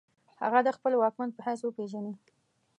[0.41, 2.13] هغه د خپل واکمن په حیث وپیژني.